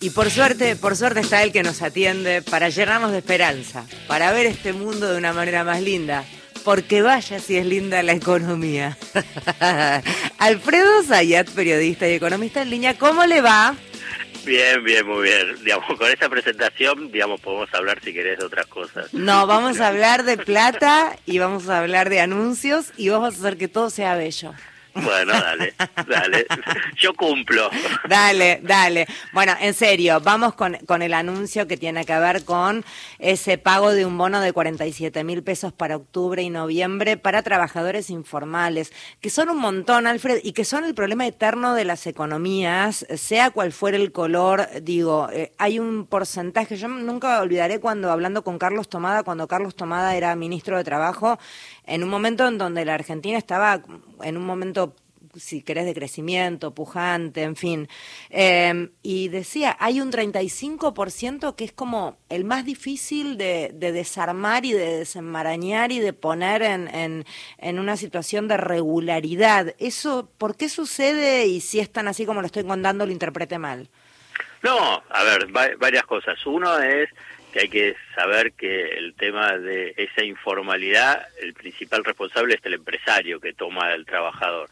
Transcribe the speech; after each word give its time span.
Y 0.00 0.10
por 0.10 0.30
suerte, 0.30 0.76
por 0.76 0.94
suerte 0.94 1.20
está 1.20 1.42
él 1.42 1.50
que 1.50 1.64
nos 1.64 1.82
atiende 1.82 2.40
para 2.42 2.68
llenarnos 2.68 3.10
de 3.10 3.18
esperanza, 3.18 3.84
para 4.06 4.30
ver 4.32 4.46
este 4.46 4.72
mundo 4.72 5.10
de 5.10 5.18
una 5.18 5.32
manera 5.32 5.64
más 5.64 5.82
linda. 5.82 6.24
Porque 6.64 7.02
vaya 7.02 7.40
si 7.40 7.56
es 7.56 7.66
linda 7.66 8.02
la 8.02 8.12
economía. 8.12 8.96
Alfredo 10.38 11.02
Zayat, 11.02 11.48
periodista 11.50 12.08
y 12.08 12.12
economista 12.12 12.62
en 12.62 12.70
línea, 12.70 12.96
¿cómo 12.96 13.24
le 13.26 13.40
va? 13.40 13.74
Bien, 14.44 14.84
bien, 14.84 15.06
muy 15.06 15.24
bien. 15.24 15.64
Digamos, 15.64 15.98
con 15.98 16.08
esta 16.08 16.28
presentación, 16.28 17.10
digamos, 17.10 17.40
podemos 17.40 17.68
hablar 17.74 18.00
si 18.02 18.12
querés 18.12 18.38
de 18.38 18.46
otras 18.46 18.66
cosas. 18.66 19.12
No, 19.12 19.46
vamos 19.46 19.80
a 19.80 19.88
hablar 19.88 20.24
de 20.24 20.36
plata 20.36 21.16
y 21.26 21.38
vamos 21.38 21.68
a 21.68 21.80
hablar 21.80 22.08
de 22.08 22.20
anuncios 22.20 22.92
y 22.96 23.08
vamos 23.08 23.34
a 23.34 23.38
hacer 23.38 23.56
que 23.56 23.68
todo 23.68 23.90
sea 23.90 24.14
bello. 24.14 24.54
Bueno, 24.94 25.32
dale, 25.32 25.74
dale. 26.06 26.46
Yo 26.96 27.14
cumplo. 27.14 27.70
Dale, 28.08 28.60
dale. 28.62 29.06
Bueno, 29.32 29.54
en 29.60 29.74
serio, 29.74 30.20
vamos 30.20 30.54
con, 30.54 30.74
con 30.86 31.02
el 31.02 31.14
anuncio 31.14 31.66
que 31.66 31.76
tiene 31.76 32.04
que 32.04 32.18
ver 32.18 32.44
con 32.44 32.84
ese 33.18 33.58
pago 33.58 33.92
de 33.92 34.06
un 34.06 34.18
bono 34.18 34.40
de 34.40 34.52
47 34.52 35.24
mil 35.24 35.42
pesos 35.42 35.72
para 35.72 35.96
octubre 35.96 36.42
y 36.42 36.50
noviembre 36.50 37.16
para 37.16 37.42
trabajadores 37.42 38.10
informales, 38.10 38.92
que 39.20 39.30
son 39.30 39.48
un 39.50 39.58
montón, 39.58 40.06
Alfred, 40.06 40.40
y 40.42 40.52
que 40.52 40.64
son 40.64 40.84
el 40.84 40.94
problema 40.94 41.26
eterno 41.26 41.74
de 41.74 41.84
las 41.84 42.06
economías, 42.06 43.06
sea 43.16 43.50
cual 43.50 43.72
fuera 43.72 43.96
el 43.96 44.12
color. 44.12 44.68
Digo, 44.82 45.28
eh, 45.32 45.52
hay 45.58 45.78
un 45.78 46.06
porcentaje, 46.06 46.76
yo 46.76 46.88
nunca 46.88 47.40
olvidaré 47.40 47.80
cuando 47.80 48.10
hablando 48.10 48.42
con 48.42 48.58
Carlos 48.58 48.88
Tomada, 48.88 49.22
cuando 49.22 49.48
Carlos 49.48 49.76
Tomada 49.76 50.16
era 50.16 50.34
ministro 50.36 50.76
de 50.76 50.84
Trabajo, 50.84 51.38
en 51.84 52.02
un 52.02 52.10
momento 52.10 52.46
en 52.46 52.58
donde 52.58 52.84
la 52.84 52.94
Argentina 52.94 53.38
estaba 53.38 53.82
en 54.22 54.36
un 54.36 54.44
momento 54.44 54.87
si 55.36 55.62
querés, 55.62 55.86
de 55.86 55.94
crecimiento, 55.94 56.74
pujante, 56.74 57.42
en 57.42 57.56
fin. 57.56 57.88
Eh, 58.30 58.90
y 59.02 59.28
decía, 59.28 59.76
hay 59.80 60.00
un 60.00 60.12
35% 60.12 61.54
que 61.54 61.64
es 61.64 61.72
como 61.72 62.18
el 62.28 62.44
más 62.44 62.64
difícil 62.64 63.36
de, 63.38 63.70
desarmar 63.74 64.64
y 64.64 64.72
de 64.72 64.98
desenmarañar 64.98 65.92
y 65.92 66.00
de 66.00 66.12
poner 66.12 66.62
en, 66.62 67.24
en, 67.58 67.78
una 67.78 67.96
situación 67.96 68.48
de 68.48 68.56
regularidad. 68.56 69.74
¿Eso 69.78 70.30
por 70.38 70.56
qué 70.56 70.68
sucede 70.68 71.46
y 71.46 71.60
si 71.60 71.80
es 71.80 71.90
tan 71.90 72.08
así 72.08 72.26
como 72.26 72.40
lo 72.40 72.46
estoy 72.46 72.64
contando, 72.64 73.06
lo 73.06 73.12
interprete 73.12 73.58
mal? 73.58 73.88
No, 74.62 75.02
a 75.08 75.24
ver, 75.24 75.46
varias 75.78 76.04
cosas. 76.04 76.44
Uno 76.46 76.78
es 76.78 77.08
que 77.52 77.60
hay 77.60 77.68
que 77.68 77.96
saber 78.14 78.52
que 78.52 78.98
el 78.98 79.14
tema 79.14 79.56
de 79.56 79.94
esa 79.96 80.24
informalidad, 80.24 81.26
el 81.40 81.54
principal 81.54 82.04
responsable 82.04 82.54
es 82.54 82.64
el 82.64 82.74
empresario 82.74 83.40
que 83.40 83.52
toma 83.52 83.92
el 83.94 84.04
trabajador. 84.04 84.68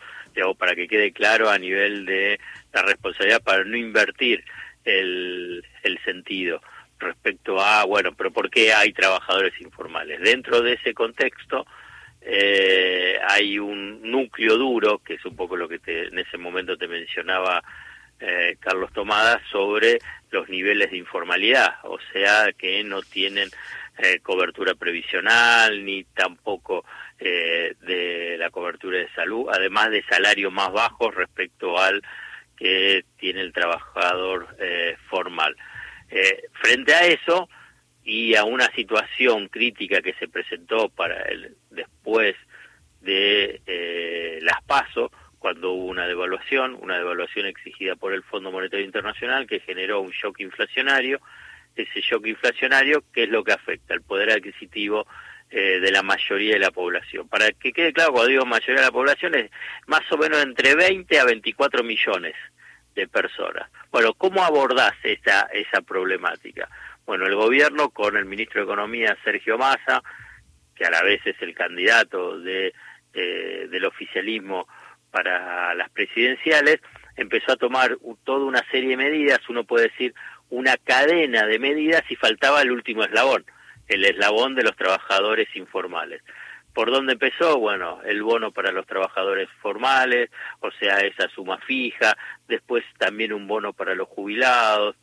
Para 0.54 0.74
que 0.74 0.88
quede 0.88 1.12
claro 1.12 1.50
a 1.50 1.58
nivel 1.58 2.04
de 2.04 2.38
la 2.72 2.82
responsabilidad 2.82 3.42
para 3.42 3.64
no 3.64 3.76
invertir 3.76 4.44
el, 4.84 5.64
el 5.82 5.98
sentido 6.04 6.60
respecto 6.98 7.60
a, 7.60 7.84
bueno, 7.84 8.14
pero 8.16 8.32
¿por 8.32 8.50
qué 8.50 8.72
hay 8.72 8.92
trabajadores 8.92 9.60
informales? 9.60 10.20
Dentro 10.20 10.62
de 10.62 10.74
ese 10.74 10.94
contexto 10.94 11.66
eh, 12.20 13.18
hay 13.28 13.58
un 13.58 14.02
núcleo 14.02 14.56
duro, 14.56 14.98
que 14.98 15.14
es 15.14 15.24
un 15.24 15.36
poco 15.36 15.56
lo 15.56 15.68
que 15.68 15.78
te, 15.78 16.08
en 16.08 16.18
ese 16.18 16.38
momento 16.38 16.76
te 16.76 16.88
mencionaba 16.88 17.62
eh, 18.18 18.56
Carlos 18.58 18.92
Tomada 18.92 19.40
sobre 19.50 19.98
los 20.30 20.48
niveles 20.48 20.90
de 20.90 20.96
informalidad, 20.96 21.76
o 21.84 21.98
sea 22.12 22.52
que 22.52 22.82
no 22.82 23.02
tienen 23.02 23.48
eh, 23.98 24.20
cobertura 24.20 24.74
previsional 24.74 25.84
ni 25.84 26.04
tampoco 26.04 26.84
eh, 27.18 27.74
de 27.80 28.36
la 28.38 28.50
cobertura 28.50 28.98
de 28.98 29.08
salud, 29.14 29.48
además 29.50 29.90
de 29.90 30.02
salarios 30.04 30.52
más 30.52 30.72
bajos 30.72 31.14
respecto 31.14 31.78
al 31.78 32.02
que 32.56 33.04
tiene 33.18 33.40
el 33.42 33.52
trabajador 33.52 34.48
formal. 35.10 35.54
frente 36.52 36.94
a 36.94 37.06
eso 37.06 37.48
y 38.02 38.34
a 38.34 38.44
una 38.44 38.66
situación 38.74 39.48
crítica 39.48 40.00
que 40.00 40.14
se 40.14 40.28
presentó 40.28 40.88
para 40.88 41.20
el 41.24 41.54
después 41.70 42.34
de 43.02 43.60
las 44.40 44.62
PASO, 44.62 45.10
cuando 45.46 45.70
hubo 45.70 45.84
una 45.86 46.08
devaluación, 46.08 46.76
una 46.80 46.98
devaluación 46.98 47.46
exigida 47.46 47.94
por 47.94 48.12
el 48.12 48.24
Fondo 48.24 48.50
Monetario 48.50 48.84
Internacional 48.84 49.46
que 49.46 49.60
generó 49.60 50.00
un 50.00 50.10
shock 50.10 50.40
inflacionario. 50.40 51.20
Ese 51.76 52.00
shock 52.00 52.26
inflacionario, 52.26 53.04
¿qué 53.12 53.24
es 53.24 53.28
lo 53.28 53.44
que 53.44 53.52
afecta? 53.52 53.94
El 53.94 54.02
poder 54.02 54.30
adquisitivo 54.30 55.06
eh, 55.50 55.78
de 55.78 55.92
la 55.92 56.02
mayoría 56.02 56.54
de 56.54 56.58
la 56.58 56.70
población. 56.70 57.28
Para 57.28 57.52
que 57.52 57.72
quede 57.72 57.92
claro, 57.92 58.12
cuando 58.12 58.30
digo 58.30 58.44
mayoría 58.46 58.80
de 58.80 58.86
la 58.86 58.92
población, 58.92 59.34
es 59.36 59.50
más 59.86 60.02
o 60.10 60.16
menos 60.16 60.42
entre 60.42 60.74
20 60.74 61.20
a 61.20 61.24
24 61.24 61.84
millones 61.84 62.34
de 62.94 63.06
personas. 63.06 63.70
Bueno, 63.92 64.14
¿cómo 64.14 64.42
abordás 64.42 64.94
esa, 65.04 65.42
esa 65.52 65.82
problemática? 65.82 66.68
Bueno, 67.06 67.26
el 67.26 67.36
gobierno 67.36 67.90
con 67.90 68.16
el 68.16 68.24
ministro 68.24 68.60
de 68.60 68.64
Economía, 68.64 69.16
Sergio 69.22 69.56
Massa, 69.56 70.02
que 70.74 70.84
a 70.84 70.90
la 70.90 71.02
vez 71.02 71.20
es 71.24 71.40
el 71.40 71.54
candidato 71.54 72.40
de, 72.40 72.74
eh, 73.14 73.68
del 73.70 73.84
oficialismo 73.84 74.66
para 75.12 75.74
las 75.74 75.90
presidenciales, 75.90 76.80
empezó 77.16 77.52
a 77.52 77.56
tomar 77.56 77.96
toda 78.24 78.44
una 78.44 78.64
serie 78.70 78.90
de 78.90 78.96
medidas, 78.96 79.48
uno 79.48 79.64
puede 79.64 79.88
decir 79.90 80.14
una 80.50 80.76
cadena 80.76 81.46
de 81.46 81.58
medidas 81.58 82.02
y 82.08 82.16
faltaba 82.16 82.62
el 82.62 82.70
último 82.70 83.04
eslabón, 83.04 83.44
el 83.88 84.04
eslabón 84.04 84.54
de 84.54 84.62
los 84.62 84.76
trabajadores 84.76 85.48
informales. 85.56 86.22
¿Por 86.72 86.90
dónde 86.90 87.14
empezó? 87.14 87.58
Bueno, 87.58 88.00
el 88.04 88.22
bono 88.22 88.52
para 88.52 88.70
los 88.70 88.86
trabajadores 88.86 89.48
formales, 89.62 90.30
o 90.60 90.70
sea, 90.72 90.98
esa 90.98 91.28
suma 91.30 91.56
fija, 91.58 92.16
después 92.46 92.84
también 92.98 93.32
un 93.32 93.46
bono 93.46 93.72
para 93.72 93.94
los 93.94 94.08
jubilados, 94.08 94.94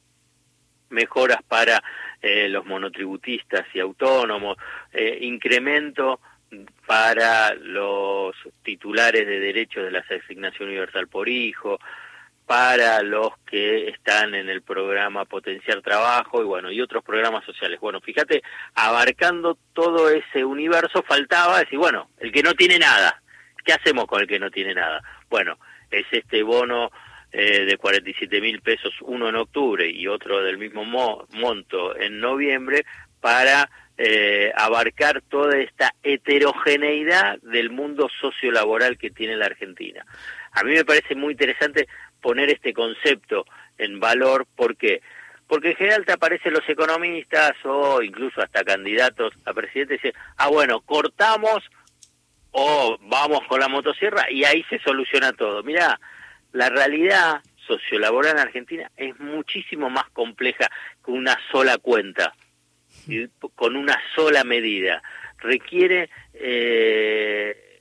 mejoras 0.89 1.41
para 1.47 1.83
eh, 2.21 2.47
los 2.47 2.65
monotributistas 2.65 3.65
y 3.73 3.79
autónomos, 3.79 4.57
eh, 4.91 5.17
incremento 5.21 6.19
para 6.85 7.55
los 7.55 8.35
titulares 8.61 9.25
de 9.25 9.39
derechos 9.39 9.83
de 9.83 9.91
la 9.91 9.99
asignación 10.07 10.69
universal 10.69 11.07
por 11.07 11.27
hijo, 11.27 11.79
para 12.45 13.01
los 13.01 13.29
que 13.45 13.89
están 13.89 14.35
en 14.35 14.49
el 14.49 14.61
programa 14.61 15.25
Potenciar 15.25 15.81
Trabajo 15.81 16.41
y 16.41 16.45
bueno, 16.45 16.71
y 16.71 16.81
otros 16.81 17.03
programas 17.03 17.45
sociales. 17.45 17.79
Bueno, 17.79 18.01
fíjate, 18.01 18.41
abarcando 18.75 19.57
todo 19.73 20.09
ese 20.09 20.43
universo 20.43 21.03
faltaba 21.07 21.59
decir, 21.59 21.79
bueno, 21.79 22.09
el 22.17 22.31
que 22.31 22.43
no 22.43 22.53
tiene 22.53 22.79
nada, 22.79 23.21
¿qué 23.63 23.73
hacemos 23.73 24.05
con 24.05 24.21
el 24.21 24.27
que 24.27 24.39
no 24.39 24.51
tiene 24.51 24.73
nada? 24.73 25.01
Bueno, 25.29 25.57
es 25.89 26.05
este 26.11 26.43
bono 26.43 26.91
eh, 27.31 27.65
de 27.65 27.77
47 27.77 28.41
mil 28.41 28.61
pesos, 28.61 28.93
uno 29.01 29.29
en 29.29 29.35
octubre 29.35 29.89
y 29.89 30.07
otro 30.07 30.43
del 30.43 30.57
mismo 30.57 30.83
monto 30.85 31.97
en 31.97 32.19
noviembre, 32.19 32.85
para 33.19 33.69
eh, 33.97 34.51
abarcar 34.55 35.21
toda 35.29 35.57
esta 35.57 35.93
heterogeneidad 36.03 37.39
del 37.41 37.69
mundo 37.69 38.09
sociolaboral 38.19 38.97
que 38.97 39.11
tiene 39.11 39.37
la 39.37 39.45
Argentina. 39.45 40.05
A 40.51 40.63
mí 40.63 40.73
me 40.73 40.85
parece 40.85 41.15
muy 41.15 41.31
interesante 41.31 41.87
poner 42.23 42.49
este 42.49 42.73
concepto 42.73 43.45
en 43.77 43.99
valor, 43.99 44.47
¿por 44.55 44.77
qué? 44.77 45.01
Porque 45.45 45.71
en 45.71 45.75
general 45.75 46.05
te 46.05 46.13
aparecen 46.13 46.53
los 46.53 46.67
economistas 46.67 47.53
o 47.65 48.01
incluso 48.01 48.41
hasta 48.41 48.63
candidatos 48.63 49.33
a 49.45 49.53
presidente 49.53 49.95
y 49.95 49.97
dicen, 49.97 50.13
ah 50.37 50.47
bueno, 50.47 50.81
cortamos 50.81 51.69
o 52.51 52.97
vamos 53.01 53.41
con 53.47 53.59
la 53.59 53.67
motosierra 53.67 54.31
y 54.31 54.45
ahí 54.45 54.63
se 54.69 54.79
soluciona 54.79 55.33
todo. 55.33 55.61
Mira, 55.63 55.99
la 56.53 56.69
realidad 56.69 57.41
sociolaboral 57.67 58.33
en 58.33 58.39
Argentina 58.39 58.91
es 58.95 59.19
muchísimo 59.19 59.89
más 59.89 60.09
compleja 60.11 60.69
que 61.03 61.11
una 61.11 61.37
sola 61.51 61.77
cuenta 61.77 62.33
con 63.55 63.75
una 63.75 63.99
sola 64.15 64.43
medida. 64.43 65.03
Requiere 65.39 66.09
eh, 66.33 67.72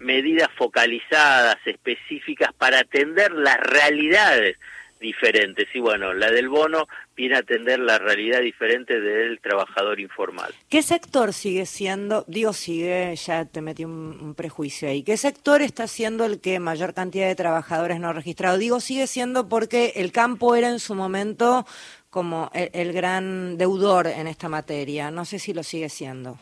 medidas 0.00 0.48
focalizadas, 0.56 1.56
específicas, 1.64 2.52
para 2.54 2.80
atender 2.80 3.30
las 3.32 3.58
realidades 3.58 4.56
diferentes. 5.00 5.66
Y 5.74 5.80
bueno, 5.80 6.12
la 6.12 6.30
del 6.30 6.48
bono 6.48 6.86
viene 7.16 7.36
a 7.36 7.38
atender 7.38 7.80
la 7.80 7.98
realidad 7.98 8.40
diferente 8.40 9.00
del 9.00 9.40
trabajador 9.40 9.98
informal. 9.98 10.54
¿Qué 10.68 10.82
sector 10.82 11.32
sigue 11.32 11.66
siendo, 11.66 12.24
digo 12.28 12.52
sigue, 12.52 13.16
ya 13.16 13.46
te 13.46 13.62
metí 13.62 13.84
un, 13.84 14.34
prejuicio 14.34 14.88
ahí, 14.88 15.02
qué 15.02 15.16
sector 15.16 15.62
está 15.62 15.86
siendo 15.86 16.24
el 16.24 16.40
que 16.40 16.60
mayor 16.60 16.94
cantidad 16.94 17.26
de 17.26 17.34
trabajadores 17.34 17.98
no 17.98 18.12
registrados? 18.12 18.58
Digo 18.58 18.80
sigue 18.80 19.06
siendo 19.06 19.48
porque 19.48 19.94
el 19.96 20.12
campo 20.12 20.54
era 20.54 20.68
en 20.68 20.78
su 20.78 20.94
momento 20.94 21.66
como 22.10 22.50
el, 22.54 22.92
gran 22.92 23.56
deudor 23.56 24.06
en 24.06 24.26
esta 24.26 24.48
materia. 24.48 25.10
No 25.10 25.24
sé 25.24 25.38
si 25.38 25.54
lo 25.54 25.62
sigue 25.62 25.88
siendo. 25.88 26.38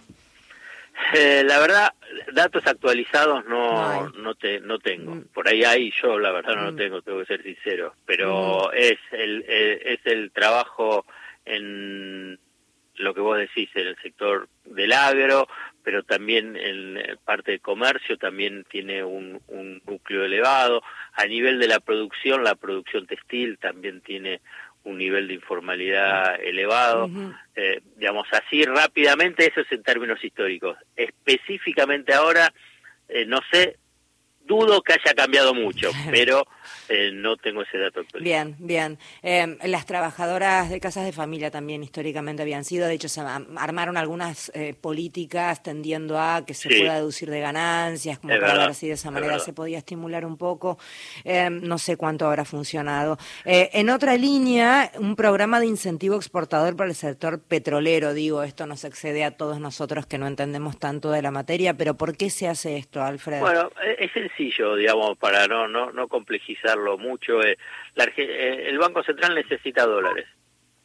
Eh, 1.14 1.42
la 1.44 1.58
verdad, 1.58 1.94
datos 2.32 2.66
actualizados 2.66 3.44
no 3.46 4.08
no, 4.10 4.34
te, 4.34 4.60
no 4.60 4.78
tengo. 4.78 5.14
Mm. 5.14 5.22
Por 5.32 5.48
ahí 5.48 5.64
hay, 5.64 5.92
yo 6.02 6.18
la 6.18 6.32
verdad 6.32 6.56
no 6.56 6.64
lo 6.64 6.72
mm. 6.72 6.76
tengo, 6.76 7.02
tengo 7.02 7.20
que 7.20 7.26
ser 7.26 7.42
sincero. 7.42 7.94
Pero 8.04 8.68
mm. 8.68 8.76
es 8.76 8.98
el 9.12 9.44
eh, 9.48 9.80
es 9.84 10.00
el 10.04 10.30
trabajo 10.32 11.06
en 11.44 12.38
lo 12.96 13.14
que 13.14 13.20
vos 13.20 13.38
decís 13.38 13.70
en 13.74 13.86
el 13.86 13.96
sector 14.02 14.48
del 14.64 14.92
agro, 14.92 15.46
pero 15.84 16.02
también 16.02 16.56
en 16.56 17.16
parte 17.24 17.52
de 17.52 17.60
comercio 17.60 18.18
también 18.18 18.64
tiene 18.68 19.04
un, 19.04 19.40
un 19.46 19.80
núcleo 19.86 20.24
elevado. 20.24 20.82
A 21.12 21.24
nivel 21.26 21.60
de 21.60 21.68
la 21.68 21.78
producción, 21.78 22.42
la 22.42 22.56
producción 22.56 23.06
textil 23.06 23.56
también 23.58 24.00
tiene 24.00 24.40
un 24.84 24.98
nivel 24.98 25.28
de 25.28 25.34
informalidad 25.34 26.40
elevado. 26.42 27.10
Eh, 27.54 27.80
digamos, 27.96 28.26
así 28.32 28.64
rápidamente, 28.64 29.46
eso 29.46 29.60
es 29.60 29.72
en 29.72 29.82
términos 29.82 30.22
históricos. 30.22 30.76
Específicamente 30.96 32.14
ahora, 32.14 32.52
eh, 33.08 33.24
no 33.26 33.40
sé, 33.50 33.78
dudo 34.44 34.82
que 34.82 34.94
haya 34.94 35.14
cambiado 35.14 35.54
mucho, 35.54 35.90
pero 36.10 36.46
eh, 36.88 37.10
no 37.12 37.36
tengo 37.36 37.62
ese 37.62 37.78
dato 37.78 38.02
Bien, 38.20 38.56
bien. 38.58 38.98
Eh, 39.22 39.58
las 39.64 39.86
trabajadoras 39.86 40.70
de 40.70 40.80
casas 40.80 41.04
de 41.04 41.12
familia 41.12 41.50
también 41.50 41.82
históricamente 41.82 42.42
habían 42.42 42.64
sido, 42.64 42.86
de 42.86 42.94
hecho 42.94 43.08
se 43.08 43.20
armaron 43.20 43.96
algunas 43.96 44.50
eh, 44.54 44.74
políticas 44.80 45.62
tendiendo 45.62 46.18
a 46.18 46.44
que 46.46 46.54
se 46.54 46.68
pueda 46.68 46.94
deducir 46.94 47.30
de 47.30 47.40
ganancias, 47.40 48.18
como 48.18 48.38
para 48.38 48.66
ver 48.66 48.74
si 48.74 48.88
de 48.88 48.94
esa 48.94 49.10
manera 49.10 49.38
se 49.38 49.52
podía 49.52 49.78
estimular 49.78 50.24
un 50.24 50.36
poco. 50.36 50.78
no 51.24 51.78
sé 51.78 51.96
cuánto 51.96 52.26
habrá 52.26 52.44
funcionado. 52.44 53.18
en 53.44 53.90
otra 53.90 54.16
línea, 54.16 54.90
un 54.98 55.16
programa 55.16 55.60
de 55.60 55.66
incentivo 55.66 56.16
exportador 56.16 56.76
para 56.76 56.88
el 56.88 56.96
sector 56.96 57.40
petrolero, 57.40 58.14
digo, 58.14 58.42
esto 58.42 58.66
nos 58.66 58.84
excede 58.84 59.24
a 59.24 59.32
todos 59.32 59.60
nosotros 59.60 60.06
que 60.06 60.18
no 60.18 60.26
entendemos 60.26 60.78
tanto 60.78 61.10
de 61.10 61.22
la 61.22 61.30
materia, 61.30 61.74
pero 61.74 61.94
¿por 61.94 62.16
qué 62.16 62.30
se 62.30 62.48
hace 62.48 62.76
esto, 62.76 63.02
Alfredo? 63.02 63.40
Bueno, 63.40 63.70
es 63.98 64.10
sencillo, 64.12 64.74
digamos, 64.76 65.18
para 65.18 65.46
no, 65.46 65.68
no, 65.68 65.92
no 65.92 66.08
complejizar 66.08 66.57
mucho. 66.98 67.42
Eh, 67.42 67.58
eh, 67.96 68.64
el 68.68 68.78
Banco 68.78 69.02
Central 69.02 69.34
necesita 69.34 69.86
dólares. 69.86 70.26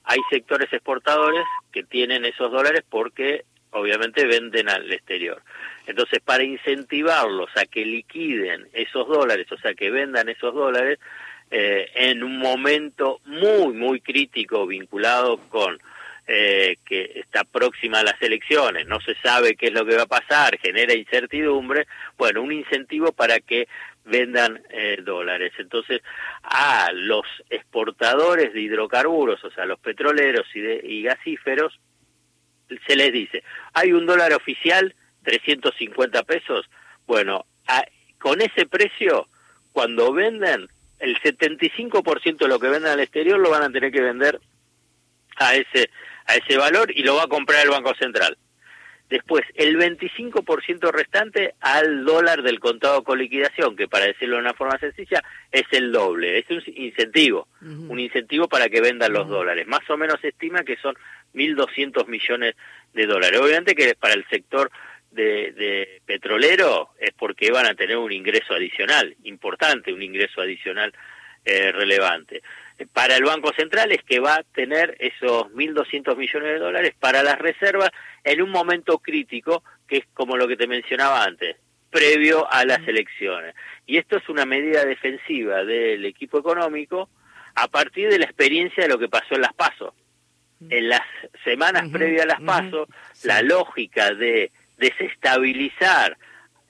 Hay 0.05 0.19
sectores 0.29 0.71
exportadores 0.71 1.43
que 1.71 1.83
tienen 1.83 2.25
esos 2.25 2.51
dólares 2.51 2.83
porque 2.89 3.45
obviamente 3.71 4.25
venden 4.25 4.69
al 4.69 4.91
exterior. 4.91 5.41
Entonces, 5.87 6.19
para 6.19 6.43
incentivarlos 6.43 7.49
a 7.55 7.65
que 7.65 7.85
liquiden 7.85 8.67
esos 8.73 9.07
dólares, 9.07 9.51
o 9.51 9.57
sea, 9.57 9.73
que 9.73 9.89
vendan 9.89 10.29
esos 10.29 10.53
dólares, 10.53 10.99
eh, 11.49 11.89
en 11.95 12.23
un 12.23 12.37
momento 12.37 13.19
muy, 13.25 13.73
muy 13.73 14.01
crítico 14.01 14.65
vinculado 14.67 15.37
con 15.49 15.79
que 16.25 17.11
está 17.15 17.43
próxima 17.43 17.99
a 17.99 18.03
las 18.03 18.21
elecciones, 18.21 18.87
no 18.87 19.01
se 19.01 19.13
sabe 19.15 19.57
qué 19.57 19.67
es 19.67 19.73
lo 19.73 19.85
que 19.85 19.97
va 19.97 20.03
a 20.03 20.05
pasar, 20.05 20.57
genera 20.57 20.93
incertidumbre, 20.93 21.85
bueno, 22.17 22.41
un 22.41 22.53
incentivo 22.53 23.11
para 23.11 23.41
que 23.41 23.67
vendan 24.05 24.61
eh, 24.69 24.97
dólares. 25.03 25.53
Entonces, 25.57 26.01
a 26.43 26.91
los 26.93 27.25
exportadores 27.49 28.53
de 28.53 28.61
hidrocarburos, 28.61 29.43
o 29.43 29.51
sea, 29.51 29.65
los 29.65 29.79
petroleros 29.79 30.45
y, 30.53 30.61
de, 30.61 30.81
y 30.83 31.03
gasíferos, 31.03 31.79
se 32.87 32.95
les 32.95 33.11
dice, 33.11 33.43
hay 33.73 33.93
un 33.93 34.05
dólar 34.05 34.33
oficial, 34.33 34.95
350 35.23 36.23
pesos, 36.23 36.69
bueno, 37.05 37.45
con 38.19 38.41
ese 38.41 38.65
precio, 38.65 39.27
cuando 39.71 40.13
venden, 40.13 40.69
el 40.99 41.19
75% 41.19 42.37
de 42.37 42.47
lo 42.47 42.59
que 42.59 42.69
venden 42.69 42.91
al 42.91 42.99
exterior 42.99 43.39
lo 43.39 43.49
van 43.49 43.63
a 43.63 43.69
tener 43.69 43.91
que 43.91 44.01
vender 44.01 44.39
a 45.37 45.55
ese, 45.55 45.89
a 46.25 46.35
ese 46.35 46.57
valor 46.57 46.91
y 46.91 47.03
lo 47.03 47.15
va 47.15 47.23
a 47.23 47.27
comprar 47.27 47.63
el 47.63 47.69
Banco 47.69 47.93
Central. 47.95 48.37
Después, 49.09 49.43
el 49.55 49.77
25% 49.77 50.91
restante 50.91 51.53
al 51.59 52.03
dólar 52.03 52.41
del 52.41 52.59
contado 52.59 53.03
con 53.03 53.19
liquidación, 53.19 53.75
que 53.75 53.87
para 53.87 54.05
decirlo 54.05 54.37
de 54.37 54.41
una 54.41 54.53
forma 54.53 54.79
sencilla, 54.79 55.23
es 55.51 55.65
el 55.71 55.91
doble. 55.91 56.39
Es 56.39 56.49
un 56.49 56.63
incentivo, 56.75 57.47
un 57.61 57.99
incentivo 57.99 58.47
para 58.47 58.69
que 58.69 58.81
vendan 58.81 59.13
los 59.13 59.27
dólares. 59.27 59.67
Más 59.67 59.87
o 59.89 59.97
menos 59.97 60.19
se 60.21 60.29
estima 60.29 60.63
que 60.63 60.77
son 60.77 60.95
1.200 61.35 62.07
millones 62.07 62.55
de 62.93 63.05
dólares. 63.05 63.39
Obviamente 63.39 63.75
que 63.75 63.93
para 63.95 64.15
el 64.15 64.25
sector 64.29 64.71
de, 65.11 66.01
petrolero 66.05 66.89
es 66.99 67.11
porque 67.13 67.51
van 67.51 67.67
a 67.67 67.75
tener 67.75 67.97
un 67.97 68.11
ingreso 68.11 68.53
adicional, 68.53 69.15
importante, 69.23 69.93
un 69.93 70.01
ingreso 70.01 70.41
adicional 70.41 70.93
eh, 71.45 71.71
relevante 71.71 72.41
para 72.91 73.15
el 73.15 73.23
Banco 73.23 73.51
Central 73.55 73.91
es 73.91 74.03
que 74.03 74.19
va 74.19 74.35
a 74.35 74.43
tener 74.43 74.95
esos 74.99 75.43
1.200 75.53 76.15
millones 76.15 76.53
de 76.53 76.59
dólares 76.59 76.93
para 76.99 77.23
las 77.23 77.37
reservas 77.39 77.89
en 78.23 78.41
un 78.41 78.49
momento 78.49 78.99
crítico, 78.99 79.63
que 79.87 79.97
es 79.97 80.05
como 80.13 80.37
lo 80.37 80.47
que 80.47 80.57
te 80.57 80.67
mencionaba 80.67 81.23
antes, 81.23 81.57
previo 81.89 82.51
a 82.51 82.65
las 82.65 82.87
elecciones. 82.87 83.55
Y 83.85 83.97
esto 83.97 84.17
es 84.17 84.27
una 84.29 84.45
medida 84.45 84.85
defensiva 84.85 85.63
del 85.63 86.05
equipo 86.05 86.39
económico 86.39 87.09
a 87.55 87.67
partir 87.67 88.09
de 88.09 88.19
la 88.19 88.25
experiencia 88.25 88.83
de 88.83 88.89
lo 88.89 88.99
que 88.99 89.09
pasó 89.09 89.35
en 89.35 89.41
las 89.41 89.53
PASO. 89.53 89.93
En 90.69 90.87
las 90.87 91.01
semanas 91.43 91.89
previas 91.89 92.23
a 92.23 92.27
las 92.27 92.41
PASO, 92.41 92.87
la 93.23 93.41
lógica 93.41 94.13
de 94.13 94.51
desestabilizar 94.77 96.17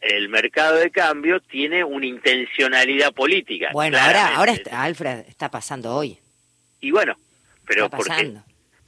el 0.03 0.29
mercado 0.29 0.75
de 0.75 0.91
cambio 0.91 1.39
tiene 1.39 1.83
una 1.83 2.05
intencionalidad 2.05 3.13
política. 3.13 3.69
Bueno, 3.71 3.97
ahora, 3.97 4.35
ahora 4.35 4.51
está, 4.51 4.83
Alfred, 4.83 5.25
está 5.27 5.49
pasando 5.49 5.95
hoy. 5.95 6.19
Y 6.81 6.91
bueno, 6.91 7.15
pero 7.65 7.89
porque, 7.89 8.35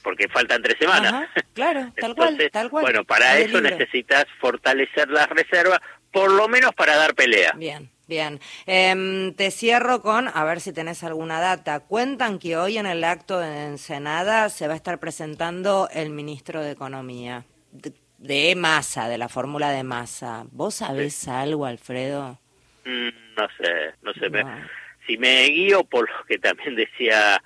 porque 0.02 0.28
faltan 0.28 0.62
tres 0.62 0.76
semanas. 0.78 1.28
claro, 1.54 1.90
tal 2.00 2.14
cual, 2.14 2.38
tal 2.52 2.70
cual. 2.70 2.82
Bueno, 2.82 3.04
para 3.04 3.38
eso 3.38 3.60
necesitas 3.60 4.26
fortalecer 4.38 5.08
las 5.08 5.28
reservas, 5.30 5.80
por 6.12 6.30
lo 6.30 6.48
menos 6.48 6.74
para 6.74 6.96
dar 6.96 7.14
pelea. 7.14 7.52
Bien. 7.56 7.90
Bien, 8.08 8.38
em, 8.66 9.34
te 9.34 9.50
cierro 9.50 10.00
con, 10.00 10.28
a 10.32 10.44
ver 10.44 10.60
si 10.60 10.72
tenés 10.72 11.02
alguna 11.02 11.40
data. 11.40 11.80
Cuentan 11.80 12.38
que 12.38 12.56
hoy 12.56 12.78
en 12.78 12.86
el 12.86 13.02
acto 13.02 13.40
de 13.40 13.64
Ensenada 13.64 14.48
se 14.48 14.68
va 14.68 14.74
a 14.74 14.76
estar 14.76 15.00
presentando 15.00 15.88
el 15.92 16.10
ministro 16.10 16.62
de 16.62 16.70
Economía 16.70 17.44
de 18.18 18.54
masa, 18.56 19.08
de 19.08 19.18
la 19.18 19.28
fórmula 19.28 19.70
de 19.70 19.82
masa. 19.82 20.44
¿Vos 20.50 20.76
sabés 20.76 21.28
algo, 21.28 21.66
Alfredo? 21.66 22.38
Mm, 22.84 23.08
no 23.36 23.48
sé, 23.58 23.94
no 24.02 24.12
sé. 24.14 24.30
si 25.06 25.18
me 25.18 25.44
guío 25.44 25.84
por 25.84 26.08
lo 26.08 26.24
que 26.26 26.38
también 26.38 26.74
decía 26.74 27.42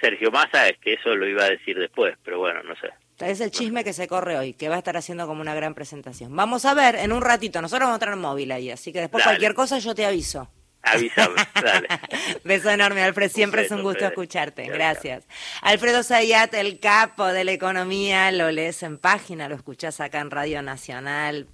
Sergio 0.00 0.30
Massa, 0.30 0.68
es 0.68 0.78
que 0.78 0.94
eso 0.94 1.14
lo 1.14 1.26
iba 1.26 1.44
a 1.44 1.50
decir 1.50 1.78
después, 1.78 2.16
pero 2.24 2.38
bueno, 2.38 2.62
no 2.62 2.74
sé. 2.76 2.90
Es 3.20 3.40
el 3.40 3.50
chisme 3.50 3.82
que 3.82 3.92
se 3.92 4.06
corre 4.06 4.38
hoy, 4.38 4.52
que 4.52 4.68
va 4.68 4.76
a 4.76 4.78
estar 4.78 4.96
haciendo 4.96 5.26
como 5.26 5.40
una 5.40 5.54
gran 5.54 5.74
presentación. 5.74 6.34
Vamos 6.36 6.64
a 6.64 6.74
ver 6.74 6.94
en 6.94 7.12
un 7.12 7.20
ratito, 7.20 7.60
nosotros 7.60 7.86
vamos 7.86 7.96
a 7.96 8.00
tener 8.00 8.16
móvil 8.16 8.52
ahí, 8.52 8.70
así 8.70 8.92
que 8.92 9.00
después 9.00 9.24
cualquier 9.24 9.54
cosa 9.54 9.78
yo 9.78 9.94
te 9.94 10.06
aviso. 10.06 10.48
Avísame, 10.92 11.34
dale. 11.54 11.88
Beso 12.44 12.70
enorme, 12.70 13.02
Alfred. 13.02 13.30
Siempre 13.30 13.62
es 13.62 13.70
un 13.70 13.82
gusto 13.82 14.06
escucharte. 14.06 14.66
Gracias. 14.66 15.24
Alfredo 15.62 16.02
Zayat, 16.02 16.54
el 16.54 16.78
capo 16.78 17.26
de 17.26 17.44
la 17.44 17.52
economía, 17.52 18.30
lo 18.30 18.50
lees 18.50 18.82
en 18.82 18.98
página, 18.98 19.48
lo 19.48 19.56
escuchás 19.56 20.00
acá 20.00 20.20
en 20.20 20.30
Radio 20.30 20.62
Nacional. 20.62 21.48